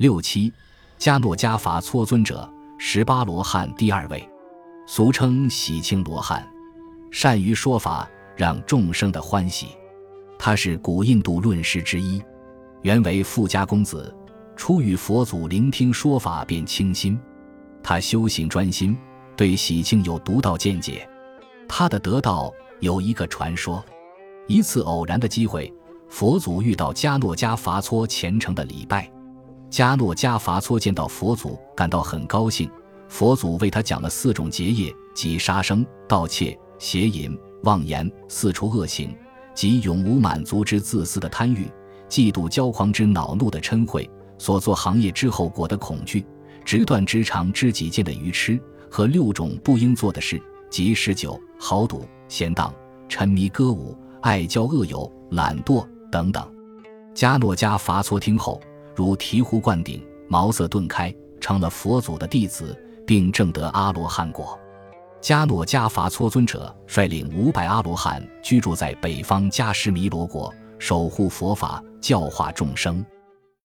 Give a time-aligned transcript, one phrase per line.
[0.00, 0.50] 六七，
[0.98, 4.26] 迦诺迦伐搓尊者，十八罗汉第二位，
[4.86, 6.42] 俗称喜庆罗汉，
[7.10, 9.66] 善于说法，让众生的欢喜。
[10.38, 12.18] 他是古印度论师之一，
[12.80, 14.16] 原为富家公子，
[14.56, 17.20] 初与佛祖聆听说法便倾心。
[17.82, 18.96] 他修行专心，
[19.36, 21.06] 对喜庆有独到见解。
[21.68, 23.84] 他的得道有一个传说：
[24.46, 25.70] 一次偶然的机会，
[26.08, 29.12] 佛祖遇到迦诺迦伐搓虔诚的礼拜。
[29.70, 32.68] 迦诺迦伐搓见到佛祖，感到很高兴。
[33.08, 39.16] 佛祖为他讲了四种结业，即杀生、盗窃、邪淫、妄言四处恶行，
[39.54, 41.70] 即永无满足之自私的贪欲、
[42.08, 44.04] 嫉妒骄狂之恼怒的嗔恚、
[44.38, 46.24] 所做行业之后果的恐惧、
[46.64, 52.74] 直断直肠知己见的愚痴和六种不应做的事，即嗜酒、豪赌、闲荡、
[53.08, 56.44] 沉迷歌舞、爱交恶友、懒惰等等。
[57.14, 58.60] 迦诺迦伐搓听后。
[58.94, 62.76] 如醍醐灌顶，茅塞顿开，成了佛祖的弟子，
[63.06, 64.58] 并证得阿罗汉果。
[65.20, 73.04] 迦诺迦伐磋尊者率领五百阿罗汉居住在北方迦湿弥罗国，守护佛法，教化众生。